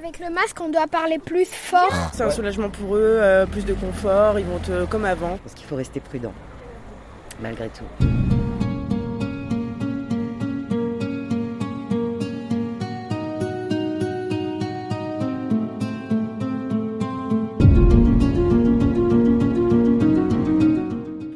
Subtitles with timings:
[0.00, 2.10] qu'avec le masque, on doit parler plus fort.
[2.12, 5.38] C'est un soulagement pour eux, euh, plus de confort, ils vont comme avant.
[5.38, 6.32] Parce qu'il faut rester prudent,
[7.42, 7.84] malgré tout.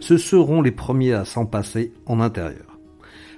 [0.00, 2.78] Ce seront les premiers à s'en passer en intérieur.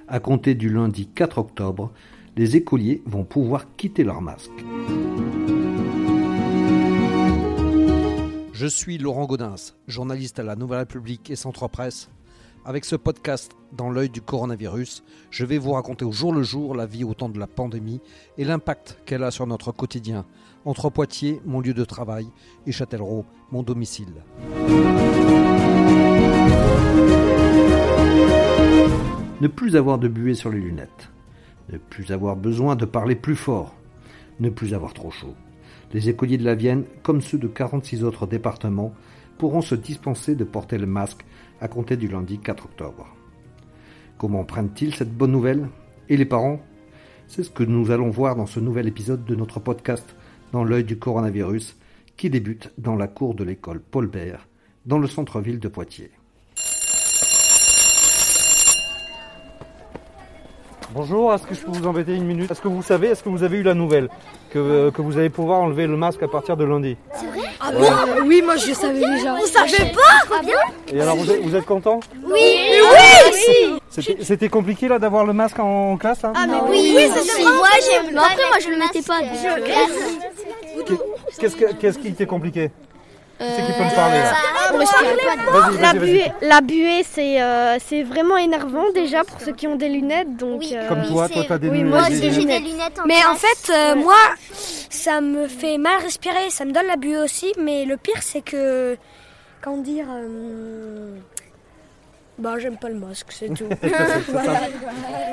[0.09, 1.91] À compter du lundi 4 octobre,
[2.35, 4.51] les écoliers vont pouvoir quitter leur masque.
[8.59, 12.09] Je suis Laurent Gaudens, journaliste à la Nouvelle République et Centre Presse.
[12.65, 16.73] Avec ce podcast dans l'œil du coronavirus, je vais vous raconter au jour le jour
[16.73, 18.01] la vie au temps de la pandémie
[18.39, 20.25] et l'impact qu'elle a sur notre quotidien,
[20.65, 22.25] entre Poitiers, mon lieu de travail,
[22.65, 24.23] et Châtellerault, mon domicile.
[29.39, 31.11] Ne plus avoir de buée sur les lunettes.
[31.71, 33.75] Ne plus avoir besoin de parler plus fort.
[34.39, 35.35] Ne plus avoir trop chaud.
[35.93, 38.93] Les écoliers de la Vienne, comme ceux de 46 autres départements,
[39.37, 41.25] pourront se dispenser de porter le masque
[41.61, 43.07] à compter du lundi 4 octobre.
[44.17, 45.69] Comment prennent-ils cette bonne nouvelle?
[46.09, 46.59] Et les parents?
[47.27, 50.15] C'est ce que nous allons voir dans ce nouvel épisode de notre podcast
[50.51, 51.77] Dans l'œil du coronavirus,
[52.17, 54.47] qui débute dans la cour de l'école Paul Bert,
[54.85, 56.11] dans le centre-ville de Poitiers.
[60.93, 62.49] Bonjour, est-ce que je peux vous embêter une minute?
[62.49, 64.09] Est-ce que vous savez, est-ce que vous avez eu la nouvelle?
[64.51, 66.97] Que, euh, que vous allez pouvoir enlever le masque à partir de lundi.
[67.13, 67.85] C'est vrai Ah bon
[68.25, 69.35] Oui, moi je savais déjà.
[69.35, 70.57] Vous savez pas Trop bien
[70.93, 72.41] Et alors vous êtes, vous êtes content Oui.
[72.81, 77.09] Oui C'était c'était compliqué là d'avoir le masque en classe hein Ah mais oui, oui
[77.15, 78.21] c'est Moi j'aime pas.
[78.25, 79.19] Après moi je le mettais pas.
[81.39, 82.69] Qu'est-ce que- qu'est-ce qui était compliqué?
[83.39, 84.33] Qui c'est qui peut me parler là?
[85.81, 89.89] La buée, la buée c'est euh, c'est vraiment énervant déjà pour ceux qui ont des
[89.89, 90.35] lunettes.
[90.37, 90.71] Donc, Oui.
[90.75, 91.89] euh, Comme toi, toi t'as des oui, lunettes.
[91.91, 94.15] moi Moi des- aussi j'ai des lunettes en Mais en fait, euh, moi,
[94.89, 97.53] ça me fait mal respirer, ça me donne la buée aussi.
[97.59, 98.97] Mais le pire, c'est que.
[99.61, 101.17] Comment dire euh,
[102.39, 103.65] Bah, j'aime pas le masque, c'est tout.
[104.31, 104.59] Voilà.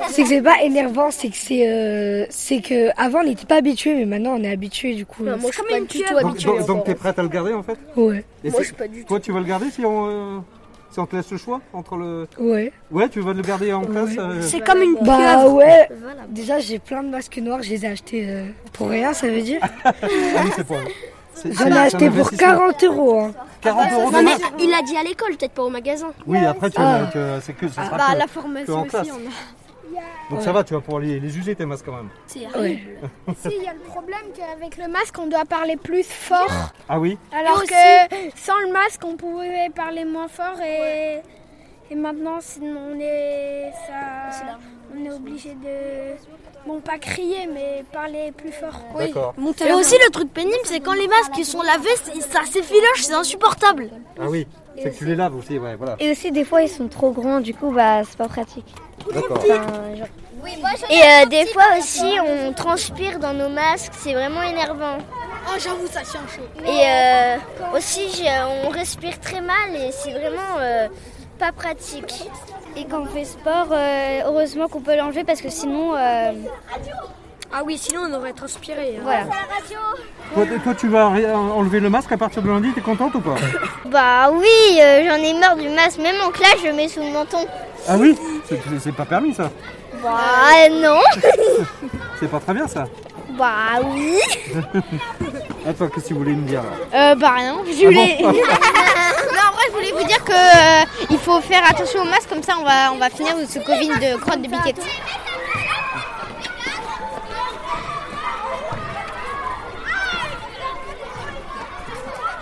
[0.09, 3.57] C'est que c'est pas énervant, c'est que c'est euh, c'est que avant on n'était pas
[3.57, 5.23] habitué, mais maintenant on est habitué du coup.
[5.23, 6.13] moi je suis pas du tout.
[6.13, 6.63] Donc, habituée.
[6.65, 7.77] donc, t'es prête à le garder en fait?
[7.95, 9.07] Ouais, Et Moi c'est- je suis pas du tout.
[9.07, 10.39] Toi tu vas le garder si on, euh,
[10.91, 12.27] si on te laisse le choix entre le...
[12.39, 12.71] ouais.
[12.91, 15.53] Ouais, tu vas le garder en classe euh, C'est comme une Bah pieuvre.
[15.53, 15.89] ouais.
[16.01, 16.21] Voilà.
[16.29, 19.41] Déjà j'ai plein de masques noirs, je les ai achetés euh, pour rien, ça veut
[19.41, 19.59] dire.
[19.83, 19.93] Ah
[20.43, 20.77] oui, c'est pour...
[21.35, 22.47] c'est- J'en c'est ai un acheté pour investissement.
[22.57, 23.19] 40 euros.
[23.19, 23.31] Hein.
[23.65, 26.11] 40 euros de Non mais masque il a dit à l'école, peut-être pas au magasin.
[26.25, 27.09] Oui, après tu, Ah.
[27.11, 29.07] tu- c'est que ce sera Bah que- la que formation en aussi classe.
[29.11, 30.01] on a.
[30.31, 32.09] Donc ça va, tu vas pouvoir les, les user tes masques quand même.
[32.59, 32.83] Ouais.
[33.37, 36.71] Si, il y a le problème qu'avec le masque on doit parler plus fort.
[36.89, 41.21] Ah oui Alors que sans le masque on pouvait parler moins fort et,
[41.91, 44.57] et maintenant sinon on est ça
[44.97, 46.15] on est obligé de
[46.65, 48.79] bon pas crier mais parler plus fort.
[48.97, 49.33] D'accord.
[49.67, 53.01] Et aussi le truc pénible, c'est quand les masques ils sont lavés, c'est- ça s'effiloche,
[53.01, 53.89] c'est insupportable.
[54.19, 54.47] Ah oui,
[54.81, 55.95] c'est que tu les laves aussi, ouais, voilà.
[55.99, 58.65] Et aussi, des fois, ils sont trop grands, du coup, bah, c'est pas pratique.
[59.13, 59.39] D'accord.
[60.89, 64.97] Et euh, des fois aussi, on transpire dans nos masques, c'est vraiment énervant.
[65.47, 66.41] Oh j'avoue ça tient chaud.
[66.65, 67.37] Et euh,
[67.77, 68.23] aussi,
[68.65, 70.87] on respire très mal et c'est vraiment euh,
[71.39, 72.29] pas pratique.
[72.77, 76.31] Et quand on fait sport, euh, heureusement qu'on peut l'enlever parce que sinon, euh,
[77.53, 78.97] Ah oui, sinon on aurait transpiré.
[78.97, 79.01] hein.
[79.03, 79.23] voilà.
[80.33, 83.21] Toi, toi, tu vas ré- enlever le masque à partir de lundi, t'es contente ou
[83.21, 83.35] pas?
[83.85, 85.99] Bah oui, euh, j'en ai marre du masque.
[85.99, 87.45] Même en classe, je le mets sous le menton.
[87.87, 88.17] Ah oui?
[88.79, 89.49] C'est- pas permis ça.
[90.03, 90.99] Bah non.
[92.19, 92.85] C'est pas très bien ça.
[93.37, 94.19] Bah oui.
[95.67, 97.11] Attends, qu'est-ce que tu voulais me dire là?
[97.11, 97.55] Euh bah rien.
[97.65, 98.17] Je Ah voulais.
[98.21, 98.33] bon
[99.67, 102.63] je voulais vous dire que euh, il faut faire attention au masque comme ça on
[102.63, 104.81] va on va finir ce Covid de crotte de biquette.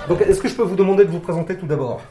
[0.09, 2.01] Donc, est-ce que je peux vous demander de vous présenter tout d'abord?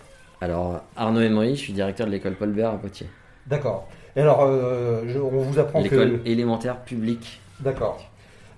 [0.41, 3.09] Alors, Arnaud Emery, je suis directeur de l'école Paul Bert à Poitiers.
[3.47, 3.87] D'accord.
[4.17, 6.29] Et alors, euh, je- on vous apprend L'école que...
[6.29, 7.41] élémentaire publique.
[7.61, 7.99] D'accord.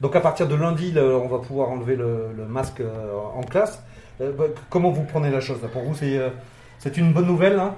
[0.00, 3.42] Donc à partir de lundi, là, on va pouvoir enlever le, le masque euh, en
[3.42, 3.82] classe.
[4.20, 6.30] Euh, bah, comment vous prenez la chose Pour vous, c'est euh,
[6.78, 7.74] c'est une bonne nouvelle hein?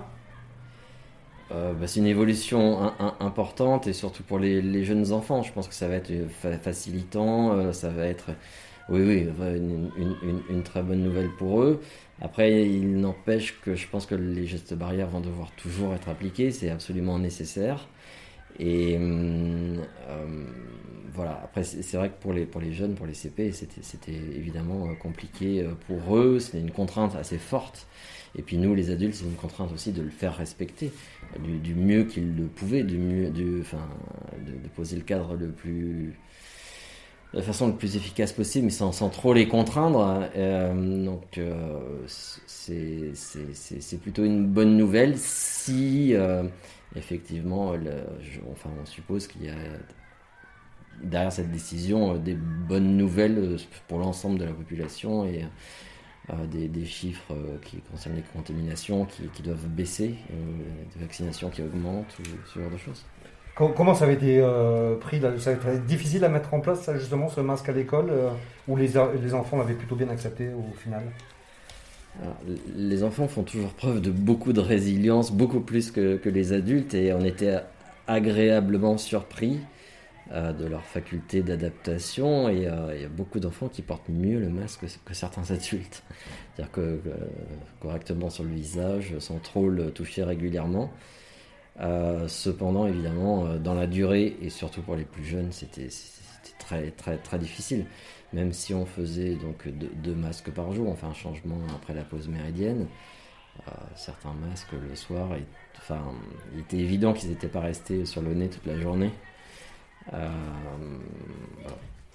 [1.52, 5.42] Euh, bah, c'est une évolution importante et surtout pour les, jeunes enfants.
[5.42, 8.30] Je pense que ça va être fa- facilitant, ça va être,
[8.88, 9.28] oui, oui,
[10.50, 11.80] une très bonne nouvelle pour eux.
[12.20, 16.50] Après, il n'empêche que je pense que les gestes barrières vont devoir toujours être appliqués,
[16.50, 17.86] c'est absolument nécessaire.
[18.58, 20.44] Et hum, euh,
[21.14, 24.88] voilà, après, c'est vrai que pour les, pour les jeunes, pour les CP, c'était évidemment
[24.88, 27.86] euh, compliqué euh, pour eux, c'était une contrainte assez forte.
[28.38, 30.92] Et puis nous, les adultes, c'est une contrainte aussi de le faire respecter.
[31.42, 33.88] Du, mieux qu'ils le pouvaient, du mieux, du, enfin,
[34.46, 36.14] de poser le cadre le plus,
[37.32, 40.28] de la façon la plus efficace possible, mais sans, trop les contraindre.
[40.36, 46.44] Euh, donc, euh, c'est plutôt une bonne nouvelle si, euh,
[46.94, 47.74] effectivement,
[48.52, 49.56] enfin, on suppose qu'il y a
[51.02, 55.44] derrière cette décision des bonnes nouvelles pour l'ensemble de la population et
[56.50, 60.14] des, des chiffres qui concernent les contaminations qui, qui doivent baisser,
[60.94, 63.04] des vaccinations qui augmentent ou ce genre de choses.
[63.56, 66.88] Com- Comment ça avait été euh, pris Ça a été difficile à mettre en place,
[66.98, 68.30] justement, ce masque à l'école euh,
[68.68, 68.92] Ou les,
[69.22, 71.02] les enfants l'avaient plutôt bien accepté au final?
[72.74, 76.94] Les enfants font toujours preuve de beaucoup de résilience, beaucoup plus que, que les adultes,
[76.94, 77.58] et on était
[78.06, 79.58] agréablement surpris
[80.32, 82.48] euh, de leur faculté d'adaptation.
[82.48, 86.02] Et il y a beaucoup d'enfants qui portent mieux le masque que, certains adultes.
[86.54, 87.00] C'est-à-dire que
[87.80, 90.90] correctement sur le visage, sans trop le toucher régulièrement.
[91.80, 95.88] Euh, cependant, évidemment, euh, dans la durée, et surtout pour les plus jeunes, c'était
[96.58, 97.84] très, très, très difficile.
[98.32, 101.94] Même si on faisait donc deux, deux masques par jour, on fait un changement après
[101.94, 102.86] la pause méridienne.
[103.68, 105.44] euh, certains masques le soir, et,
[105.78, 106.00] enfin,
[106.54, 109.10] il était évident qu'ils n'étaient pas restés sur le nez toute la journée.
[110.10, 110.30] Voilà.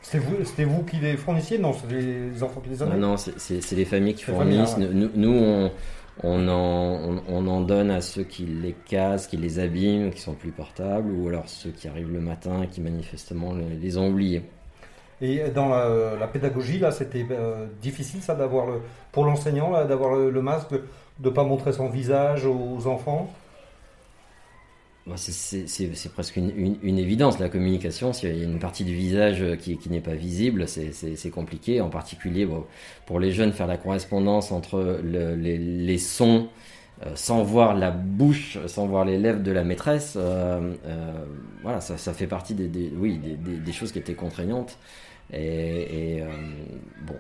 [0.04, 1.58] C'était vous, c'était vous qui les fournissiez?
[1.60, 4.74] Non, c'est les enfants qui les avaient non, c'est- les familles qui Les familles, fournissent.
[4.78, 4.94] ah ouais.
[4.94, 5.72] Nous, nous, on,
[6.24, 10.34] on, en, on, en donne à ceux qui les cassent, qui les abîment, qui sont
[10.34, 14.44] plus portables, ou alors ceux qui arrivent le matin et qui manifestement les, ont oubliés.
[15.22, 18.82] Et dans la, pédagogie, là, c'était euh, difficile, ça, d'avoir le,
[19.12, 23.32] pour l'enseignant, d'avoir le, masque, de ne pas montrer son visage aux enfants?
[25.16, 28.14] C'est- presque une, évidence, la communication.
[28.14, 31.82] S'il y a une partie du visage euh, qui, n'est pas visible, c'est- compliqué.
[31.82, 32.48] En particulier,
[33.06, 36.50] pour les jeunes, faire la correspondance entre le- les, sons
[37.06, 40.76] euh, sans voir la bouche, sans voir les lèvres de la maîtresse, euh,
[41.64, 44.78] voilà, ça, fait partie des, choses qui étaient contraignantes.
[45.34, 46.22] Et,
[47.08, 47.16] bon,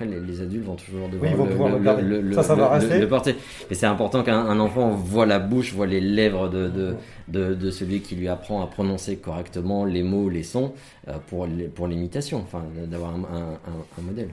[0.00, 1.68] après, les, les adultes vont toujours devoir Oui, ils vont
[2.00, 2.32] le.
[2.32, 3.34] Ça, ça va rester le porter.
[3.70, 6.94] Et c'est important qu'un un enfant voit la bouche, voit les lèvres de, de,
[7.28, 10.72] de, de celui qui lui apprend à prononcer correctement les mots, les sons,
[11.08, 14.28] euh, pour pour l'imitation, enfin, d'avoir un, un, un- un modèle.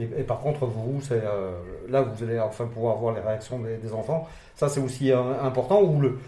[0.00, 1.52] Et, et par contre, vous, euh,
[1.88, 4.26] là, vous allez enfin pouvoir voir les réactions des, des enfants.
[4.56, 6.18] Ça, c'est aussi euh, important ou, le,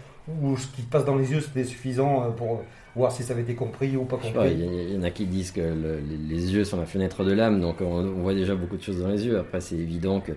[0.41, 2.61] ou ce qui passe dans les yeux, c'était suffisant pour
[2.97, 5.51] voir si ça avait été compris ou pas compris Il y, en a qui disent
[5.51, 8.77] que le- les, yeux sont la fenêtre de l'âme, donc on, on voit déjà beaucoup
[8.77, 9.39] de choses dans les yeux.
[9.39, 10.33] Après, c'est évident que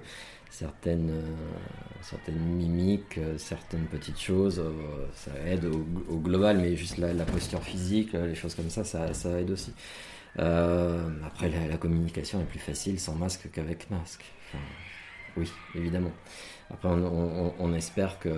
[0.50, 1.22] certaines, euh,
[2.02, 4.72] certaines mimiques, euh, certaines petites choses, euh,
[5.14, 8.84] ça aide au, au global, mais juste la, la posture physique, les choses comme ça,
[8.84, 9.72] ça, ça aide aussi.
[11.24, 14.24] Après, la, la communication est plus facile sans masque qu'avec masque.
[14.48, 14.64] Enfin,
[15.36, 16.12] oui, évidemment.
[16.70, 16.94] Après, on,
[17.48, 18.30] on- on espère que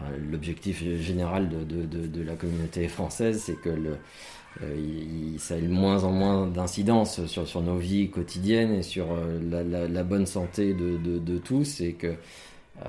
[0.00, 3.96] enfin, l'objectif général de, de- de- de la communauté française, c'est que le,
[4.62, 8.82] euh, il- ça ait de moins en moins d'incidence sur, sur nos vies quotidiennes et
[8.82, 12.08] sur euh, la, la- la bonne santé de, de- de tous et que
[12.86, 12.88] euh,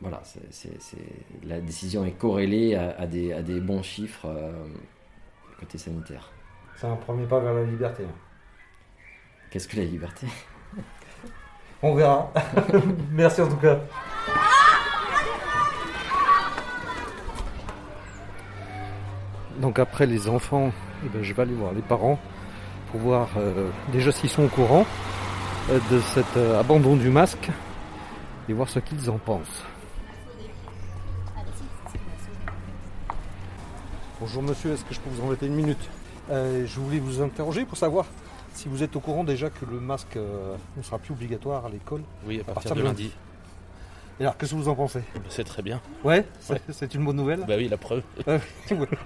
[0.00, 4.26] voilà, c'est- c'est- c'est- la décision est corrélée à, à des, à des bons chiffres
[4.26, 4.50] euh,
[5.60, 6.30] côté sanitaire.
[6.76, 8.02] C'est un premier pas vers la liberté.
[9.50, 10.26] Qu'est-ce que la liberté?
[11.82, 12.32] On verra.
[13.12, 13.78] Merci en tout cas.
[19.60, 20.72] Donc après les enfants,
[21.04, 22.18] eh ben, je vais aller voir les parents
[22.90, 24.86] pour voir euh, déjà s'ils sont au courant
[25.70, 27.50] euh, de cet euh, abandon du masque
[28.48, 29.62] et voir ce qu'ils en pensent.
[34.18, 35.88] Bonjour monsieur, est-ce que je peux vous embêter une minute?
[36.30, 38.06] Euh, Je voulais vous interroger pour savoir
[38.54, 41.68] si vous êtes au courant déjà que le masque euh, ne sera plus obligatoire à
[41.68, 42.02] l'école.
[42.26, 43.12] Oui, à partir de lundi.
[44.20, 45.00] Et alors, qu'est-ce que vous en pensez?
[45.30, 45.80] C'est très bien.
[46.04, 48.02] Ouais, c'est c'est une bonne nouvelle Bah oui, la preuve.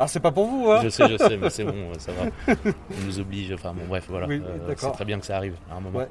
[0.01, 2.55] Ah, c'est pas pour vous, hein Je sais, je sais, mais c'est bon, ça va.
[2.67, 4.27] On nous oblige, enfin bon, bref, voilà.
[4.27, 4.91] Oui, Euh, d'accord.
[4.91, 6.01] c'est très bien que ça arrive à un moment.
[6.01, 6.09] Ouais.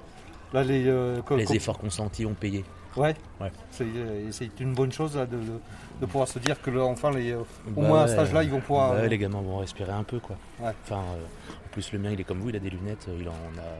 [0.54, 2.64] Là, les, euh, Les efforts consentis ont payé.
[2.96, 3.16] Ouais.
[3.42, 3.52] Ouais.
[3.72, 4.30] C'est euh,
[4.60, 7.88] une bonne chose là, de, pouvoir se dire que là, enfin, les, euh, au Bah
[7.88, 8.94] moins à cet âge-là, ils vont pouvoir.
[8.94, 10.38] bah ouais, les gamins vont respirer un peu, quoi.
[10.62, 13.32] Enfin, en plus, le mien, il est comme vous, il a des lunettes, il en
[13.32, 13.72] a,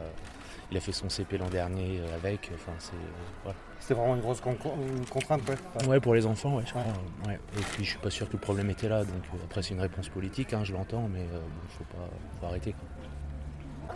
[0.70, 2.50] il a fait son CP l'an dernier euh, avec.
[2.54, 2.92] Enfin, c'est.
[2.94, 3.56] euh, voilà.
[3.80, 4.56] C'était vraiment une grosse con-
[4.96, 5.86] une contrainte, ouais.
[5.88, 6.82] Ouais, pour les enfants, ouais, je crois.
[7.28, 7.38] ouais.
[7.58, 9.00] Et puis, je suis pas sûr que le problème était là.
[9.04, 12.08] Donc, euh, après, c'est une réponse politique, hein, je l'entends, mais euh, bon, faut pas,
[12.40, 12.72] faut arrêter.
[12.72, 13.94] Quoi.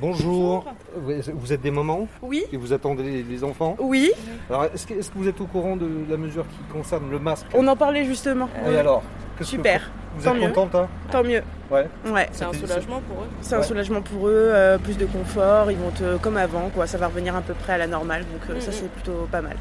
[0.00, 0.64] Bonjour.
[0.96, 2.44] Vous vous êtes des mamans Oui.
[2.52, 4.10] Et vous attendez les, les enfants Oui.
[4.48, 7.46] Alors, est-ce que, vous êtes au courant de la mesure qui concerne le masque?
[7.54, 8.48] On en parlait justement.
[8.66, 9.02] Et alors
[9.38, 9.90] que- Super.
[10.16, 10.48] Vous Tant êtes mieux.
[10.48, 11.42] contente hein Tant mieux.
[11.70, 11.86] Ouais.
[12.06, 12.28] Ouais.
[12.32, 13.28] C'est un soulagement pour eux.
[13.40, 13.64] C'est un Ouais.
[13.64, 16.86] soulagement pour eux, euh, plus de confort, ils vont te, comme avant, quoi.
[16.86, 18.76] Ça va revenir à peu près à la normale, donc euh, ça Mhm.
[18.76, 19.56] c'est plutôt pas mal.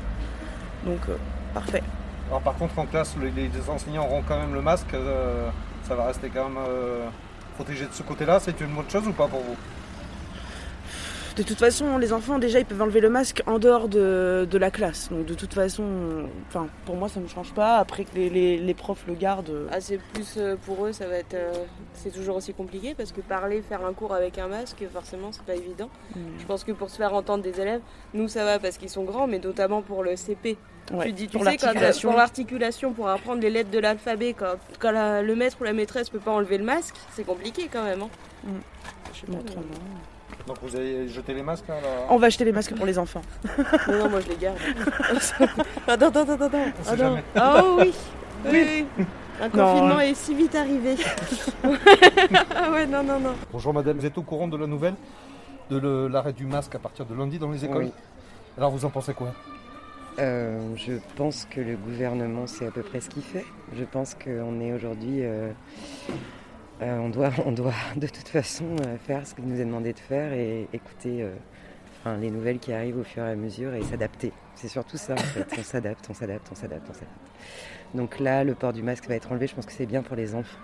[0.85, 1.15] Donc euh,
[1.53, 1.83] parfait.
[2.29, 4.93] Alors par contre en classe, les, les enseignants auront quand même le masque.
[4.93, 5.49] euh,
[5.87, 6.59] Ça va rester quand même
[7.55, 9.55] protégé de ce côté-là, c'est une bonne chose ou pas pour vous?
[11.39, 14.71] De toute façon, les enfants, déjà, ils peuvent enlever le masque en dehors de, la
[14.71, 15.09] classe.
[15.09, 15.85] Donc, de toute façon,
[16.47, 17.77] enfin, pour moi, ça ne change pas.
[17.77, 19.67] Après que les, profs le gardent.
[19.71, 21.33] Ah, c'est plus euh, pour eux, ça va être.
[21.33, 21.53] Euh,
[21.93, 25.43] c'est toujours aussi compliqué parce que parler, faire un cours avec un masque, forcément, c'est
[25.43, 25.89] pas évident.
[26.13, 26.19] Mm.
[26.39, 27.81] Je pense que pour se faire entendre des élèves,
[28.13, 30.57] nous, ça va parce qu'ils sont grands, mais notamment pour le CP.
[31.01, 31.57] tu dis, tu pour sais,
[32.01, 36.09] pour l'articulation, pour apprendre les lettres de l'alphabet, quand, quand le maître ou la maîtresse
[36.09, 38.01] peut pas enlever le masque, c'est compliqué quand même.
[38.01, 38.09] Hein.
[38.43, 38.49] Mm.
[39.13, 39.61] Je sais pas,
[40.47, 41.75] donc vous allez jeter les masques là,
[42.09, 43.21] On va jeter les masques pour les enfants.
[43.87, 44.57] non, non, moi je les garde.
[45.87, 46.57] attends, attends, attends, attends.
[46.87, 47.17] attends.
[47.35, 47.93] Ah oh, oui.
[48.45, 48.85] oui.
[48.97, 49.05] oui.
[49.41, 50.95] Un confinement est si vite arrivé.
[52.55, 53.35] ah ouais, non, non, non.
[53.51, 54.95] Bonjour madame, vous êtes au courant de la nouvelle
[55.69, 57.89] de l'arrêt du masque à partir de lundi dans les écoles
[58.57, 59.33] Alors vous en pensez quoi?
[60.19, 63.45] Euh, je pense que le gouvernement sait à peu près ce qu'il fait.
[63.77, 65.51] Je pense qu'on est aujourd'hui euh,
[66.81, 69.93] euh, on, doit, on doit de toute façon euh, faire ce qu'il nous est demandé
[69.93, 73.83] de faire et écouter euh, les nouvelles qui arrivent au fur et à mesure et
[73.83, 74.31] s'adapter.
[74.55, 75.45] C'est surtout ça en fait.
[75.57, 77.15] On s'adapte, on s'adapte, on s'adapte, on s'adapte.
[77.93, 79.47] Donc là, le port du masque va être enlevé.
[79.47, 80.59] Je pense que c'est bien pour les enfants.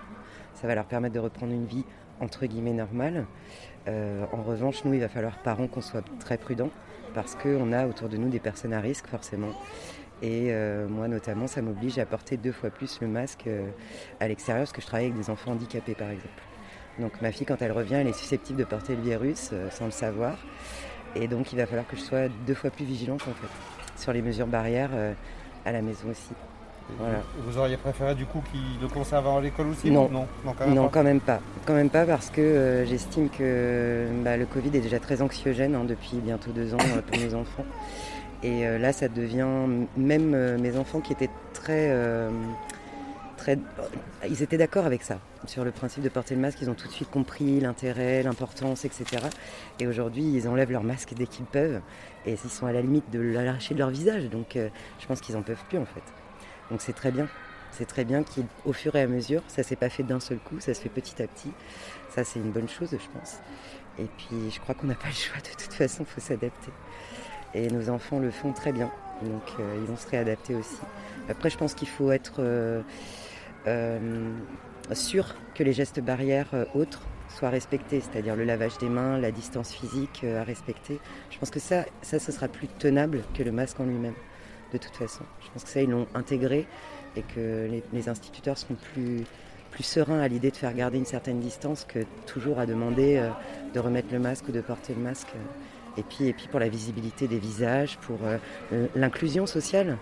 [0.54, 1.84] Ça va leur permettre de reprendre une vie
[2.22, 3.26] entre guillemets normale.
[3.88, 6.70] en revanche, nous, il va falloir parents qu'on soit très prudents
[7.14, 9.52] parce qu'on a autour de nous des personnes à risque forcément
[10.22, 13.68] et euh, moi notamment, ça m'oblige à porter deux fois plus le masque euh,
[14.20, 16.30] à l'extérieur parce que je travaille avec des enfants handicapés par exemple.
[17.00, 19.86] Donc ma fille, quand elle revient, elle est susceptible de porter le virus euh, sans
[19.86, 20.38] le savoir.
[21.16, 24.12] Et donc il va falloir que je sois deux fois plus vigilante en fait sur
[24.12, 24.90] les mesures barrières
[25.64, 26.34] à la maison aussi.
[27.00, 27.20] Voilà.
[27.40, 30.76] Vous auriez préféré du coup qu'il le conserve à l'école aussi Non, non, quand, même,
[30.76, 30.90] non pas.
[30.92, 31.40] quand même pas.
[31.66, 35.86] Quand même pas parce que j'estime que bah, le Covid est déjà très anxiogène hein,
[35.86, 37.66] depuis bientôt deux ans pour nos enfants.
[38.44, 39.48] Et euh, là, ça devient,
[39.98, 42.30] même euh, mes enfants qui étaient très, euh,
[43.38, 43.58] très,
[44.30, 46.60] ils étaient d'accord avec ça, sur le principe de porter le masque.
[46.62, 49.24] Ils ont tout de suite compris l'intérêt, l'importance, etc.
[49.80, 51.82] Et aujourd'hui, ils enlèvent leur masque dès qu'ils peuvent,
[52.26, 54.30] et ils sont à la limite de l'arracher de leur visage.
[54.30, 56.04] Donc, je pense qu'ils en peuvent plus en fait.
[56.72, 57.28] Donc, c'est très bien.
[57.72, 60.62] C'est très bien qu'au fur et à mesure, ça s'est pas fait d'un seul coup,
[60.62, 61.52] ça se fait petit à petit.
[62.10, 63.40] Ça, c'est une bonne chose, je pense.
[64.00, 66.72] Et puis, je crois qu'on n'a pas le choix de toute façon, il faut s'adapter.
[67.56, 68.92] Et nos enfants le font très bien.
[69.22, 70.78] Donc euh, ils vont se réadapter aussi.
[71.30, 72.82] Après, je pense qu'il faut être euh,
[73.68, 74.34] euh,
[74.94, 79.72] sûr que les gestes barrières autres soient respectés, c'est-à-dire le lavage des mains, la distance
[79.72, 81.00] physique à respecter.
[81.32, 84.14] Je pense que ça, ça, ce sera plus tenable que le masque en lui-même,
[84.74, 85.24] de toute façon.
[85.42, 86.68] Je pense que ça, ils l'ont intégré
[87.16, 89.24] et que les, instituteurs seront plus,
[89.72, 93.30] plus sereins à l'idée de faire garder une certaine distance que toujours à demander
[93.74, 95.34] de remettre le masque ou de porter le masque.
[95.98, 99.98] Et puis, et puis pour la visibilité des visages, pour euh, l'inclusion sociale.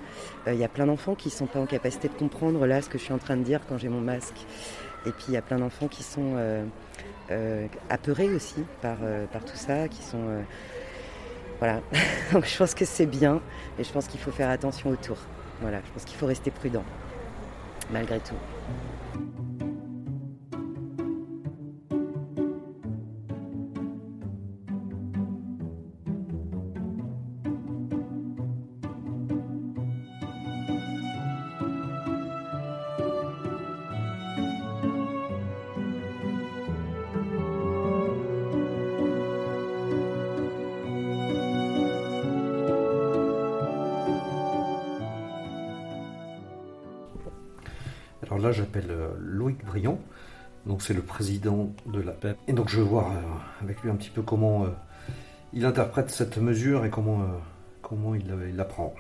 [0.48, 2.82] Euh, il y a plein d'enfants qui ne sont pas en capacité de comprendre là
[2.82, 4.46] ce que je suis en train de dire quand j'ai mon masque.
[5.06, 8.98] Et puis il y a plein d'enfants qui sont euh, apeurés aussi par,
[9.32, 10.44] par tout ça, qui sont...
[11.60, 11.82] voilà,
[12.32, 13.42] donc je pense que c'est bien
[13.78, 15.18] et je pense qu'il faut faire attention autour.
[15.62, 16.84] Voilà, je pense qu'il faut rester prudent,
[17.92, 18.36] malgré tout.
[48.44, 49.98] Là, j'appelle euh, Loïc Brion.
[50.66, 52.38] Donc c'est le président de la PEP.
[52.48, 54.68] Et donc je vais voir euh, avec lui un petit peu comment euh,
[55.54, 57.22] il interprète cette mesure et comment,
[57.82, 58.94] comment il, il la prend.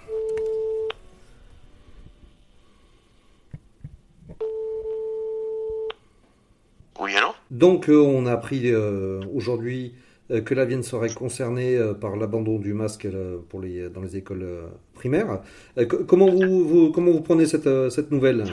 [6.99, 7.29] Oui, allô?
[7.49, 8.73] Donc on a appris
[9.33, 9.95] aujourd'hui
[10.29, 13.07] que la Vienne serait concernée par l'abandon du masque
[13.49, 14.47] pour les, dans les écoles
[14.93, 15.41] primaires.
[16.07, 18.45] comment, vous, comment vous prenez cette, cette nouvelle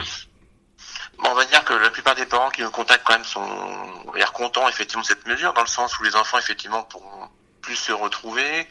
[1.23, 3.47] on va dire que la plupart des parents qui nous contactent quand même sont
[4.41, 7.29] contents effectivement de cette mesure, dans le sens où les enfants effectivement pourront
[7.61, 8.67] plus se retrouver,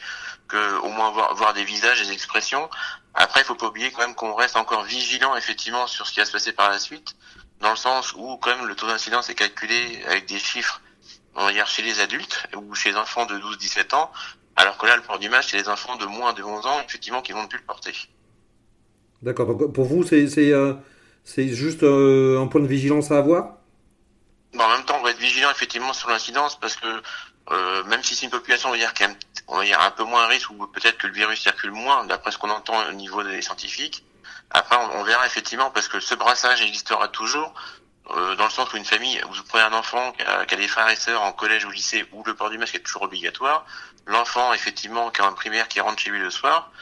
[0.48, 2.68] que au moins voir, des visages, des expressions.
[3.14, 6.20] Après, il faut pas oublier quand même qu'on reste encore vigilant effectivement sur ce qui
[6.20, 7.16] va se passer par la suite,
[7.60, 10.80] dans le sens où quand même le taux d'incidence est calculé avec des chiffres,
[11.36, 14.10] on va dire chez les adultes ou chez les enfants de 12-17 ans,
[14.56, 16.80] alors que là le port du masque chez les enfants de moins de 11 ans
[16.86, 17.94] effectivement qui vont plus le porter.
[19.22, 19.72] D'accord.
[19.72, 20.74] Pour vous c'est euh,
[21.34, 23.58] c'est juste euh, un point de vigilance à avoir?
[24.58, 26.86] En même temps, on va être vigilant effectivement sur l'incidence parce que
[27.52, 28.78] euh, même si c'est une population on va
[29.48, 32.32] on va dire un peu moins risque ou peut-être que le virus circule moins, d'après
[32.32, 34.04] ce qu'on entend au niveau des scientifiques,
[34.50, 37.54] après on, verra effectivement parce que ce brassage existera toujours.
[38.16, 40.56] euh, dans le sens où une famille, vous prenez un enfant qui a, qui a,
[40.56, 43.02] des frères et sœurs en collège ou lycée où le port du masque est toujours
[43.02, 43.64] obligatoire,
[44.06, 46.72] l'enfant effectivement qui est en primaire qui rentre chez lui le soir,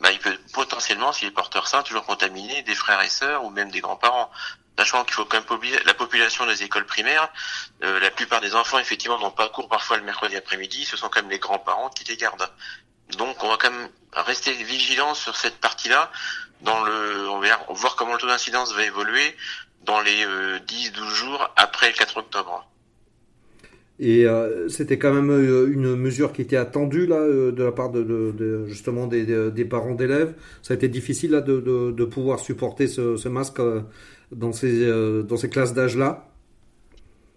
[0.00, 3.50] bah, il peut potentiellement, s'il est porteur sain, toujours contaminer des frères et sœurs ou
[3.50, 4.30] même des grands-parents.
[4.78, 7.28] Sachant qu'il faut quand même la population des écoles primaires,
[7.82, 11.08] euh, la plupart des enfants effectivement n'ont pas cours parfois le mercredi après-midi, ce sont
[11.08, 12.50] quand même les grands-parents qui les gardent.
[13.16, 16.10] Donc on va quand même rester vigilant sur cette partie-là,
[16.60, 19.34] dans le, on va voir comment le taux d'incidence va évoluer
[19.82, 22.68] dans les euh, 10-12 jours après le 4 octobre.
[23.98, 27.72] Et euh, c'était quand même euh, une mesure qui était attendue là euh, de la
[27.72, 30.34] part de, de, de justement des, des parents d'élèves.
[30.62, 33.82] Ça a été difficile là de, de pouvoir supporter ce, ce masque euh,
[34.32, 34.86] dans ces
[35.22, 36.28] dans ces classes d'âge là.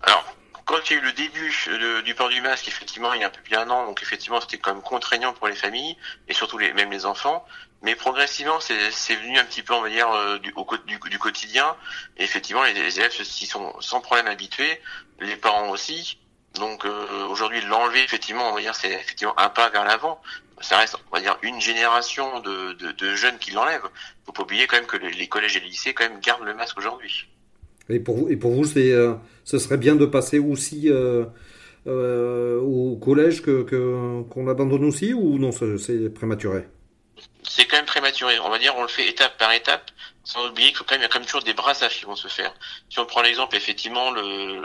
[0.01, 0.35] Alors
[0.65, 3.27] quand il y a eu le début du port du masque, effectivement, il y a
[3.27, 5.95] un peu plus d'un an, donc effectivement c'était quand même contraignant pour les familles
[6.27, 7.45] et surtout les même les enfants.
[7.83, 10.09] Mais progressivement, c'est venu un petit peu, on va dire,
[10.41, 10.51] du,
[10.85, 11.77] du, du, quotidien.
[12.17, 14.81] Et effectivement, les élèves s'y sont sans problème habitués,
[15.21, 16.17] les parents aussi.
[16.59, 20.21] Donc euh, aujourd'hui, l'enlever, effectivement, on va dire, c'est effectivement un pas vers l'avant.
[20.61, 23.87] Ça reste, on va dire, une génération de, de, jeunes qui l'enlèvent.
[24.25, 26.43] Faut pas oublier quand même que les, les, collèges et les lycées quand même gardent
[26.43, 27.27] le masque aujourd'hui.
[27.87, 29.13] Et pour vous, et pour vous, c'est, euh,
[29.45, 33.61] ce serait bien de passer aussi euh, au collège que
[34.29, 36.65] qu'on abandonne aussi ou non, c'est prématuré?
[37.43, 38.39] C'est quand même prématuré.
[38.39, 39.91] On va dire, on le fait étape par étape,
[40.23, 42.27] sans oublier qu'il quand même, y a quand même toujours des brassages qui vont se
[42.27, 42.53] faire.
[42.89, 44.63] Si on prend l'exemple, effectivement, le,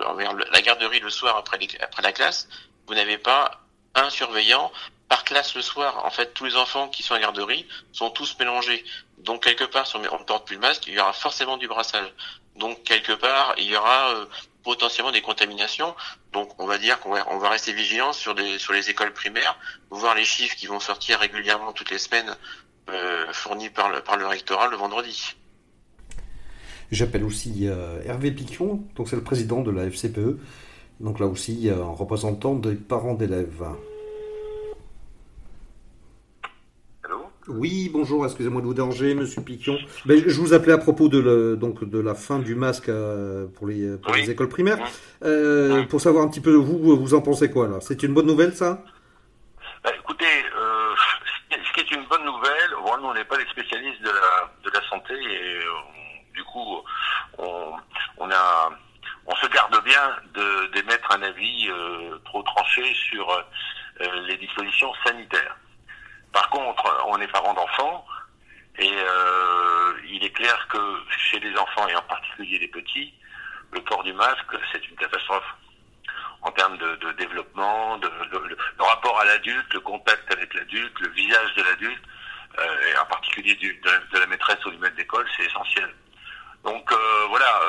[0.52, 1.58] la garderie le soir après,
[2.02, 2.48] la classe,
[2.86, 3.60] vous n'avez pas
[3.94, 4.70] un surveillant
[5.08, 6.04] par classe le soir.
[6.04, 8.84] En fait, tous les enfants qui sont à la garderie sont tous mélangés.
[9.18, 12.12] Donc, quelque part, on ne porte plus le masque, il y aura forcément du brassage.
[12.56, 14.26] Donc, quelque part, il y aura euh,
[14.64, 15.94] potentiellement des contaminations.
[16.32, 19.58] Donc, on va dire qu'on va, rester vigilant sur, des, sur les écoles primaires,
[19.90, 22.34] voir les chiffres qui vont sortir régulièrement toutes les semaines
[22.90, 25.34] euh, fournis par le, par le rectorat le vendredi.
[26.90, 30.38] J'appelle aussi euh, Hervé Piquion, donc c'est le président de la FCPE,
[31.00, 33.64] donc là aussi euh, en représentant des parents d'élèves.
[37.46, 39.76] Oui, bonjour, excusez-moi de vous déranger, monsieur Piquion.
[40.06, 43.46] Ben, je vous appelais à propos de, le, donc, de la fin du masque euh,
[43.56, 44.22] pour, les, pour oui.
[44.22, 44.78] les écoles primaires.
[45.22, 45.86] Euh, oui.
[45.86, 47.80] Pour savoir un petit peu, vous, vous en pensez quoi là?
[47.82, 48.82] C'est une bonne nouvelle ça?
[49.82, 50.94] Bah, Écoutez, euh,
[51.50, 54.50] ce qui est une bonne nouvelle, bon, nous on n'est pas les spécialistes de la,
[54.64, 55.58] de la santé et
[56.34, 56.80] du coup
[57.36, 57.72] on,
[58.18, 58.70] on, a,
[59.26, 60.16] on se garde bien
[60.72, 65.58] d'émettre un avis euh, trop tranché sur euh, les dispositions sanitaires.
[66.34, 68.04] Par contre, on est parents d'enfants
[68.76, 70.78] et euh, il est clair que
[71.16, 73.14] chez les enfants et en particulier les petits,
[73.70, 75.46] le port du masque, c'est une catastrophe
[76.42, 81.54] en termes de, développement, de, le rapport à l'adulte, le contact avec l'adulte, le visage
[81.54, 82.02] de l'adulte,
[82.58, 85.88] euh, et en particulier de, la maîtresse ou du maître d'école, c'est essentiel.
[86.64, 87.60] Donc euh, voilà,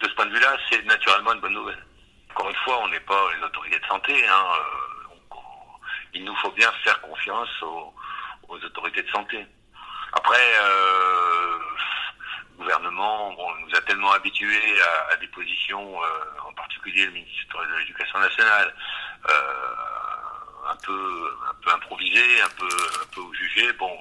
[0.00, 1.84] de ce point de vue-là, c'est naturellement une bonne nouvelle.
[2.30, 4.46] Encore une fois, on n'est pas les autorités de santé, hein,
[6.14, 7.94] il nous faut bien faire confiance aux,
[8.48, 9.46] aux autorités de santé.
[10.12, 11.58] Après, euh,
[12.52, 16.06] le gouvernement bon, nous a tellement habitués à, à des positions, euh,
[16.48, 18.74] en particulier le ministre de l'Éducation nationale,
[19.28, 22.68] euh, un peu, un peu improvisé, un peu,
[23.02, 23.98] un peu jugé, bon,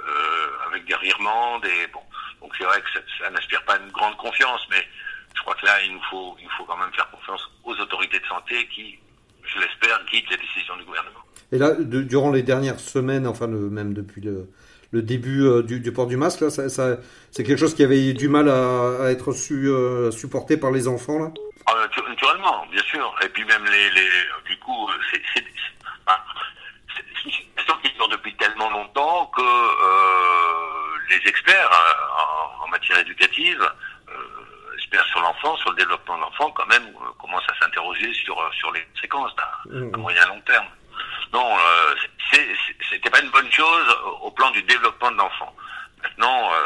[0.00, 2.02] euh, avec des revirements, des bon.
[2.40, 4.88] Donc c'est vrai que ça, ça n'inspire pas une grande confiance, mais
[5.34, 7.74] je crois que là, il nous faut, il nous faut quand même faire confiance aux
[7.78, 8.98] autorités de santé qui,
[9.56, 11.20] je l'espère, guident les décisions du gouvernement.
[11.52, 14.48] Et là, de, durant les dernières semaines, enfin le, même depuis le,
[14.92, 16.96] le début euh, du, du, port du masque, là, ça, ça,
[17.30, 20.88] c'est quelque chose qui avait du mal à, à être su, euh, supporté par les
[20.88, 21.32] enfants là?
[21.66, 21.74] Ah,
[22.08, 23.14] Naturellement, bien sûr.
[23.24, 24.08] Et puis même les, les
[24.46, 25.44] du coup, c'est, c'est,
[26.94, 31.70] c'est une situation qui dure depuis tellement longtemps que euh, les experts
[32.60, 33.60] en, en, matière éducative,
[35.04, 38.84] sur l'enfant, sur le développement de l'enfant, quand même commencent à s'interroger sur sur les
[38.94, 39.94] conséquences à, mmh.
[39.94, 40.66] à moyen long terme.
[41.32, 41.94] Non, euh,
[42.90, 45.54] c'était pas une bonne chose au plan du développement de l'enfant.
[46.02, 46.58] Maintenant, euh,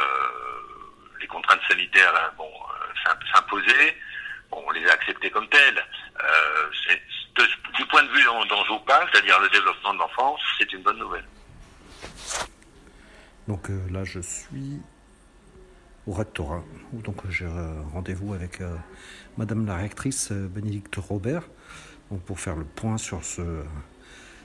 [1.21, 3.97] les contraintes sanitaires, hein, bon, euh, s'imposaient,
[4.51, 5.85] bon, on les a acceptées comme telles.
[6.23, 6.71] Euh,
[7.75, 10.71] du point de vue dont, dont je vous parle, c'est-à-dire le développement de l'enfant, c'est
[10.73, 11.25] une bonne nouvelle.
[13.49, 14.83] Donc euh, là, je suis
[16.11, 17.46] au rectorat, où donc j'ai
[17.94, 18.59] rendez-vous avec
[19.38, 21.49] Madame la rectrice Bénédicte Robert,
[22.27, 23.42] pour faire le point sur ce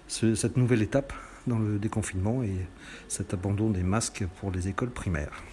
[0.08, 1.14] ce, cette nouvelle étape
[1.48, 2.56] dans le déconfinement et
[3.08, 5.44] cet abandon des masques pour les écoles primaires.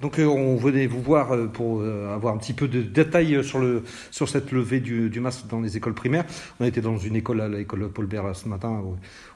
[0.00, 3.42] Donc euh, on venait vous voir euh, pour euh, avoir un petit peu de détails
[3.42, 6.26] sur, cette levée du, masque dans les écoles primaires.
[6.60, 8.82] On était dans une école, à l'école Paul Bert ce matin,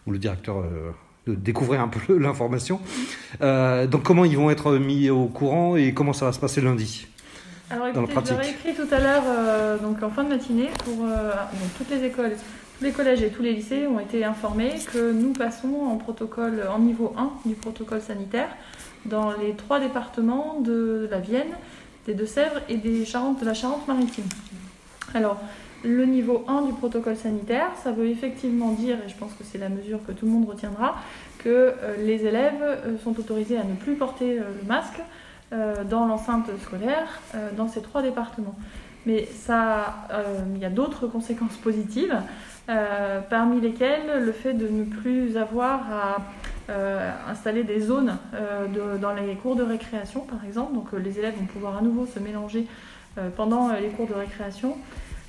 [0.07, 0.63] où le directeur
[1.29, 2.81] euh, découvrait un peu l'information.
[3.41, 7.07] donc comment ils vont être mis au courant et comment ça va se passer lundi
[7.71, 10.29] Alors dans la écoutez, pratique j'aurais écrit tout à l'heure, euh, donc en fin de
[10.29, 12.33] matinée, pour euh, donc, toutes les écoles,
[12.79, 16.65] tous les collèges et tous les lycées ont été informés que nous passons en protocole,
[16.69, 18.49] en niveau 1 du protocole sanitaire
[19.05, 21.53] dans les trois départements de la Vienne,
[22.07, 24.25] des Deux-Sèvres et des Charentes, de la Charente-Maritime.
[25.15, 25.41] Alors,
[25.85, 29.59] le niveau 1 du protocole sanitaire, ça veut effectivement dire, et je pense que c'est
[29.59, 30.97] la mesure que tout le monde retiendra,
[31.39, 35.01] que euh, les élèves euh, sont autorisés à ne plus porter euh, le masque
[35.91, 37.21] dans l'enceinte scolaire
[37.57, 38.55] dans ces trois départements.
[39.05, 40.07] Mais ça,
[40.55, 42.17] il y a d'autres conséquences positives,
[43.29, 46.17] parmi lesquelles le fait de ne plus avoir à
[47.29, 48.17] installer des zones
[49.03, 50.75] dans les cours de récréation, par exemple.
[50.75, 52.69] Donc les élèves vont pouvoir à nouveau se mélanger
[53.35, 54.77] pendant les cours de récréation.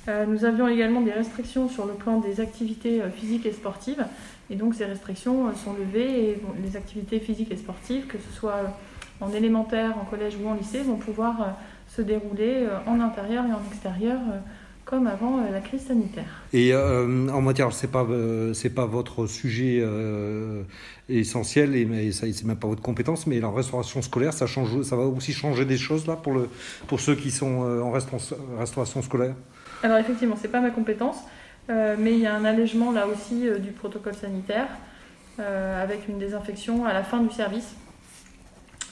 [0.08, 4.04] Euh, nous avions également des restrictions sur le plan des activités euh, physiques et sportives.
[4.50, 8.36] Et donc ces restrictions euh, sont levées et les activités physiques et sportives, que ce
[8.36, 8.76] soit
[9.20, 13.60] en élémentaire, en collège ou en lycée, vont pouvoir se dérouler en intérieur et en
[13.70, 14.18] extérieur
[14.84, 16.42] comme avant la crise sanitaire.
[16.52, 19.86] Et en matière, c'est pas pas votre sujet
[21.08, 24.96] essentiel et, ça c'est même pas votre compétence, mais la restauration scolaire, ça change, ça
[24.96, 26.48] va aussi changer des choses là pour le
[26.88, 29.36] pour ceux qui sont en restauration scolaire?
[29.82, 31.18] Alors effectivement, c'est pas ma compétence,
[31.68, 34.68] euh, mais il y a un allègement là aussi euh, du protocole sanitaire
[35.40, 37.74] euh, avec une désinfection à la fin du service,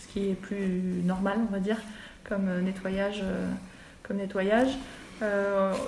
[0.01, 1.77] ce qui est plus normal, on va dire,
[2.29, 3.23] comme nettoyage.
[4.03, 4.71] comme nettoyage.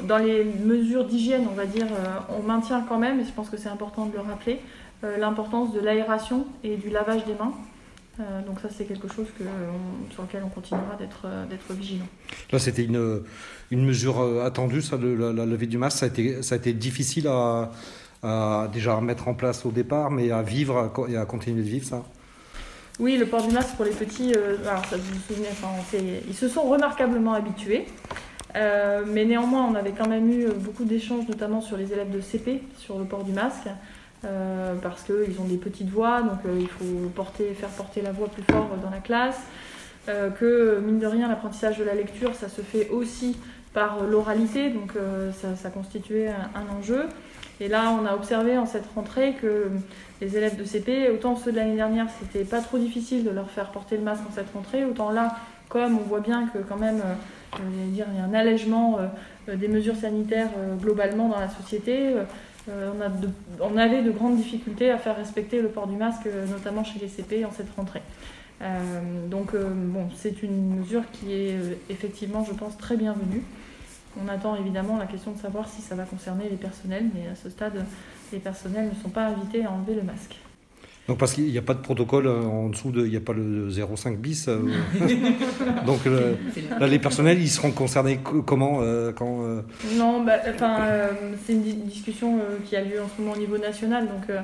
[0.02, 1.86] Dans les mesures d'hygiène, on va dire,
[2.28, 4.60] on maintient quand même, et je pense que c'est important de le rappeler,
[5.18, 7.54] l'importance de l'aération et du lavage des mains.
[8.20, 12.05] Euh, donc ça, c'est quelque chose que, on- sur lequel on continuera d'être euh, vigilant.
[12.53, 13.22] Là, c'était une
[13.70, 16.55] une mesure euh, attendue, ça, le- la, la levée du masque, ça a été ça
[16.55, 17.70] a été difficile à,
[18.22, 21.87] à déjà mettre en place au départ, mais à vivre et à continuer de vivre
[21.87, 22.03] ça.
[23.01, 25.68] Oui, le port du masque pour les petits, alors ça, vous vous souvenez, enfin,
[26.29, 27.87] ils se sont remarquablement habitués.
[28.55, 32.61] Mais néanmoins, on avait quand même eu beaucoup d'échanges, notamment sur les élèves de CP,
[32.79, 33.66] sur le port du masque,
[34.24, 38.12] euh, parce qu'ils ont des petites voix, donc euh, il faut porter, faire porter la
[38.12, 39.40] voix plus fort dans la classe.
[40.08, 43.37] Euh, que mine de rien, l'apprentissage de la lecture, ça se fait aussi
[43.74, 44.92] par l'oralité, donc
[45.32, 47.06] ça, constituait un, enjeu.
[47.58, 49.70] Et là, on a observé en cette rentrée que
[50.20, 53.50] les élèves de CP, autant ceux de l'année dernière, c'était pas trop difficile de leur
[53.50, 55.37] faire porter le masque en cette rentrée, autant là,
[55.70, 57.00] comme on voit bien que quand même,
[57.88, 58.98] dire, il y a un allègement
[59.48, 62.14] des mesures sanitaires globalement dans la société,
[62.68, 63.29] de-
[63.61, 66.98] on avait de grandes difficultés à faire respecter le port du masque, euh, notamment chez
[66.98, 68.03] les CP en cette rentrée.
[68.61, 73.42] Euh, donc euh, bon, c'est une mesure qui est euh, effectivement, je pense, très bienvenue.
[74.22, 77.35] On attend évidemment la question de savoir si ça va concerner les personnels, mais à
[77.35, 77.85] ce stade,
[78.33, 80.37] les personnels ne sont pas invités à enlever le masque.
[81.08, 83.20] Donc parce qu'il n'y a pas de protocole euh, en dessous de, il n'y a
[83.20, 84.46] pas le 0,5 bis.
[84.48, 84.60] euh,
[85.86, 86.36] donc le-
[86.78, 89.62] là, les personnels, ils seront concernés co- comment euh, quand euh,
[89.96, 91.08] Non, bah, enfin, euh,
[91.44, 94.30] c'est une di- discussion euh, qui a lieu en ce moment au niveau national, donc
[94.30, 94.40] euh,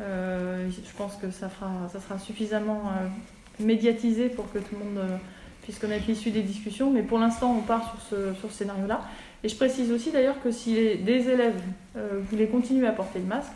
[0.00, 4.78] euh, je pense que ça, fera, ça sera suffisamment euh, médiatisé pour que tout le
[4.84, 5.16] monde euh,
[5.62, 6.90] puisse connaître l'issue des discussions.
[6.92, 9.00] Mais pour l'instant, on part sur ce, sur ce scénario-là.
[9.42, 11.60] Et je précise aussi d'ailleurs que si les- des élèves
[11.96, 13.52] euh, voulaient continuer à porter le masque,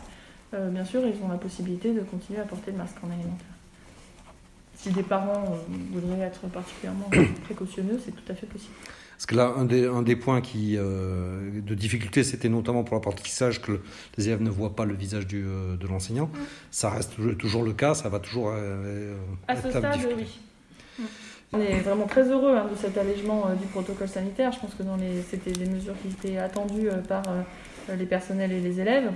[0.53, 3.45] euh, bien sûr, ils ont la possibilité de continuer à porter le masque en alimentaire.
[4.75, 7.09] Si des parents euh, voudraient être particulièrement
[7.45, 8.73] précautionneux, c'est tout à fait possible.
[9.17, 12.95] Parce que là, un des, un des points qui, euh, de difficulté, c'était notamment pour
[12.95, 13.81] l'apprentissage que le-
[14.17, 16.29] les élèves ne voient pas le visage du, de l'enseignant.
[16.71, 19.17] Ça reste toujours, le cas, ça va toujours euh,
[19.49, 20.39] À ce stade, oui.
[21.51, 24.53] On est vraiment très heureux hein, de cet allègement euh, du protocole sanitaire.
[24.53, 24.83] Je pense que
[25.29, 27.23] c'était des mesures qui étaient attendues par
[27.93, 29.11] les personnels et les élèves.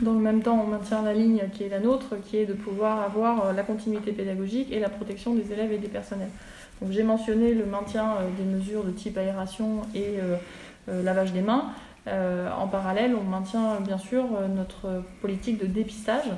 [0.00, 2.52] Dans le même temps, on maintient la ligne qui est la nôtre, qui est de
[2.52, 6.28] pouvoir avoir euh, la continuité pédagogique et la protection des élèves et des personnels.
[6.82, 11.42] Donc j'ai mentionné le maintien euh, des mesures de type aération et euh, lavage des
[11.42, 11.70] mains.
[12.08, 16.30] En parallèle, on maintient bien sûr notre politique de dépistage.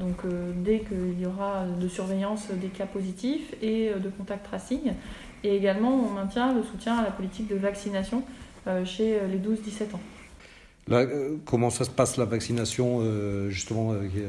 [0.00, 0.24] Donc
[0.56, 4.94] dès qu'il y aura de surveillance des cas positifs et de contact tracing.
[5.44, 8.22] Et également, on maintient le soutien à la politique de vaccination
[8.86, 10.19] chez les 12-17 ans.
[10.88, 14.28] Là, euh, comment ça se passe la vaccination euh, Justement, euh, il y a-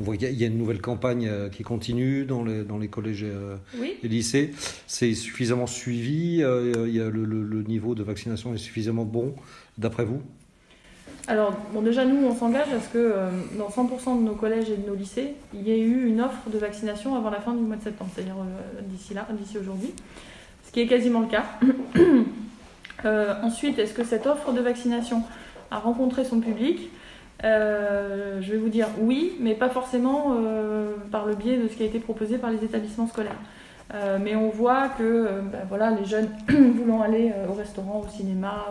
[0.00, 2.44] on voit qu'il y a- il y a une nouvelle campagne euh, qui continue dans
[2.44, 3.96] les, dans les collèges euh, Oui.
[4.02, 4.52] et lycées.
[4.86, 9.04] C'est suffisamment suivi euh, il y a le, le- le niveau de vaccination est suffisamment
[9.04, 9.34] bon,
[9.76, 10.22] d'après vous?
[11.26, 14.70] Alors, bon, déjà, nous, on s'engage à ce que euh, dans 100% de nos collèges
[14.70, 17.52] et de nos lycées, il y ait eu une offre de vaccination avant la fin
[17.52, 19.92] du mois de septembre, c'est-à-dire euh, d'ici là, d'ici aujourd'hui,
[20.66, 21.44] ce qui est quasiment le cas.
[23.04, 25.22] Euh, ensuite, est-ce que cette offre de vaccination
[25.70, 26.90] a rencontré son public
[27.44, 31.74] Euh, Je vais vous dire oui, mais pas forcément euh, par le biais de ce
[31.74, 33.38] qui a été proposé par les établissements scolaires.
[34.20, 38.66] mais on voit que bah, voilà, les jeunes voulant aller au restaurant, au cinéma,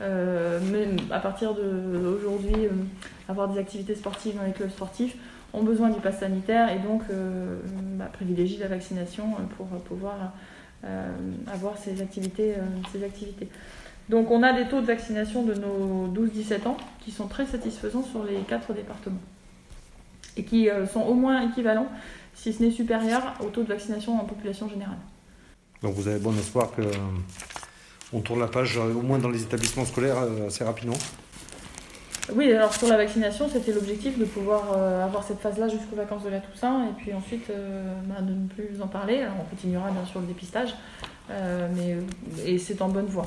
[0.00, 2.68] même à partir d'aujourd'hui,
[3.28, 5.16] avoir des activités sportives dans les clubs sportifs,
[5.52, 7.02] ont besoin du pass sanitaire et donc
[7.98, 10.32] bah, privilégient la vaccination pour pouvoir
[11.52, 12.54] avoir ces activités,
[12.92, 13.48] ces activités.
[14.08, 18.02] Donc on a des taux de vaccination de nos 12-17 ans qui sont très satisfaisants
[18.02, 19.20] sur les quatre départements
[20.38, 21.88] et qui euh, sont au moins équivalents,
[22.34, 24.98] si ce n'est supérieurs, au taux de vaccination en population générale.
[25.82, 26.82] Donc vous avez bon espoir que
[28.12, 30.96] on tourne la page euh, au moins dans les établissements scolaires euh, assez rapidement
[32.34, 36.30] Oui, alors sur la vaccination, c'était l'objectif de pouvoir avoir cette phase-là jusqu'aux vacances de
[36.30, 37.50] la Toussaint et puis ensuite
[38.06, 39.20] bah, de ne plus en parler.
[39.20, 40.74] Alors, on continuera bien sûr le dépistage,
[41.28, 41.96] mais,
[42.46, 43.26] et c'est en bonne voie.